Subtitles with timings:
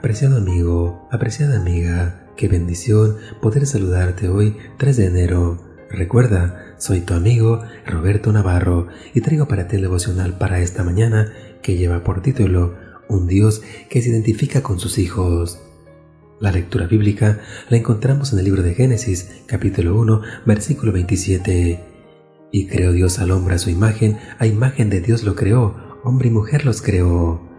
[0.00, 5.62] Apreciado amigo, apreciada amiga, qué bendición poder saludarte hoy 3 de enero.
[5.90, 11.30] Recuerda, soy tu amigo Roberto Navarro y traigo para ti el devocional para esta mañana
[11.62, 12.76] que lleva por título
[13.10, 13.60] Un Dios
[13.90, 15.60] que se identifica con sus hijos.
[16.40, 17.38] La lectura bíblica
[17.68, 21.78] la encontramos en el libro de Génesis, capítulo 1, versículo 27.
[22.52, 26.28] Y creó Dios al hombre a su imagen, a imagen de Dios lo creó, hombre
[26.28, 27.49] y mujer los creó.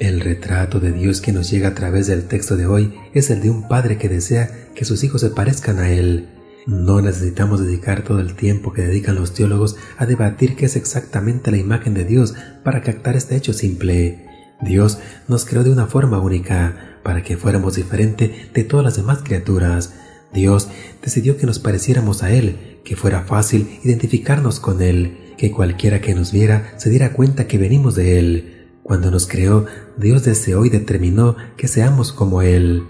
[0.00, 3.42] El retrato de Dios que nos llega a través del texto de hoy es el
[3.42, 6.30] de un padre que desea que sus hijos se parezcan a Él.
[6.66, 11.50] No necesitamos dedicar todo el tiempo que dedican los teólogos a debatir qué es exactamente
[11.50, 12.34] la imagen de Dios
[12.64, 14.24] para captar este hecho simple.
[14.62, 14.96] Dios
[15.28, 19.92] nos creó de una forma única, para que fuéramos diferente de todas las demás criaturas.
[20.32, 20.68] Dios
[21.02, 26.14] decidió que nos pareciéramos a Él, que fuera fácil identificarnos con Él, que cualquiera que
[26.14, 28.59] nos viera se diera cuenta que venimos de Él.
[28.90, 29.66] Cuando nos creó,
[29.98, 32.88] Dios deseó y determinó que seamos como Él.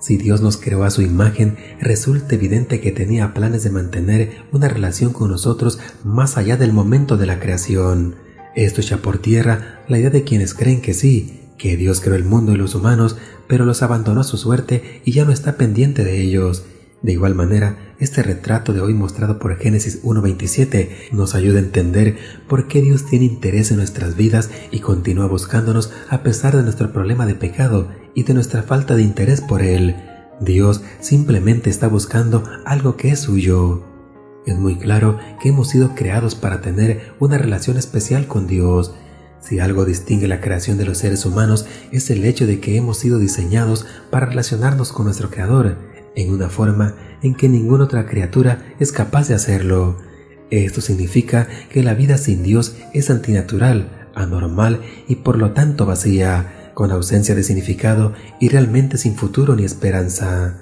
[0.00, 4.66] Si Dios nos creó a su imagen, resulta evidente que tenía planes de mantener una
[4.66, 8.16] relación con nosotros más allá del momento de la creación.
[8.56, 12.24] Esto echa por tierra la idea de quienes creen que sí, que Dios creó el
[12.24, 16.02] mundo y los humanos, pero los abandonó a su suerte y ya no está pendiente
[16.02, 16.64] de ellos.
[17.06, 22.16] De igual manera, este retrato de hoy mostrado por Génesis 1.27 nos ayuda a entender
[22.48, 26.92] por qué Dios tiene interés en nuestras vidas y continúa buscándonos a pesar de nuestro
[26.92, 29.94] problema de pecado y de nuestra falta de interés por Él.
[30.40, 33.84] Dios simplemente está buscando algo que es suyo.
[34.44, 38.96] Es muy claro que hemos sido creados para tener una relación especial con Dios.
[39.38, 42.98] Si algo distingue la creación de los seres humanos es el hecho de que hemos
[42.98, 48.74] sido diseñados para relacionarnos con nuestro Creador en una forma en que ninguna otra criatura
[48.80, 49.98] es capaz de hacerlo.
[50.50, 56.72] Esto significa que la vida sin Dios es antinatural, anormal y por lo tanto vacía,
[56.74, 60.58] con ausencia de significado y realmente sin futuro ni esperanza.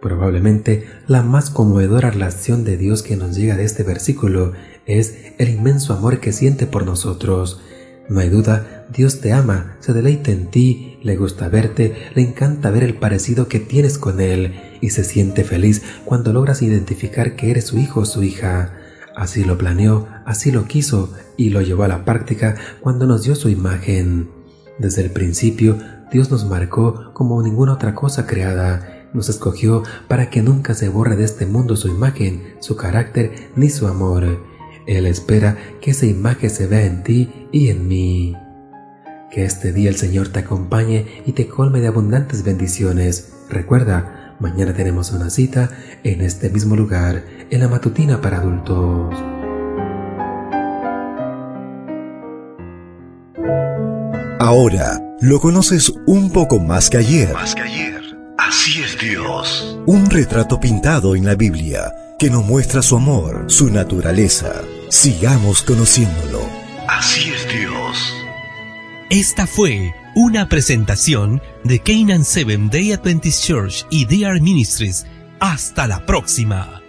[0.00, 4.52] Probablemente la más conmovedora relación de Dios que nos llega de este versículo
[4.86, 7.60] es el inmenso amor que siente por nosotros.
[8.08, 12.70] No hay duda, Dios te ama, se deleita en ti, le gusta verte, le encanta
[12.70, 17.50] ver el parecido que tienes con Él y se siente feliz cuando logras identificar que
[17.50, 18.74] eres su hijo o su hija.
[19.16, 23.34] Así lo planeó, así lo quiso y lo llevó a la práctica cuando nos dio
[23.34, 24.30] su imagen.
[24.78, 25.78] Desde el principio,
[26.12, 29.08] Dios nos marcó como ninguna otra cosa creada.
[29.14, 33.70] Nos escogió para que nunca se borre de este mundo su imagen, su carácter ni
[33.70, 34.55] su amor.
[34.86, 38.36] Él espera que esa imagen se vea en ti y en mí.
[39.30, 43.32] Que este día el Señor te acompañe y te colme de abundantes bendiciones.
[43.50, 45.70] Recuerda, mañana tenemos una cita
[46.04, 49.14] en este mismo lugar, en la matutina para adultos.
[54.38, 57.32] Ahora lo conoces un poco más que ayer.
[57.32, 58.00] Más que ayer.
[58.38, 59.76] Así es Dios.
[59.86, 64.62] Un retrato pintado en la Biblia que nos muestra su amor, su naturaleza.
[64.88, 66.48] Sigamos conociéndolo.
[66.88, 68.14] Así es Dios.
[69.10, 75.06] Esta fue una presentación de Canaan Seven Day Adventist Church y DR Ministries.
[75.40, 76.85] Hasta la próxima.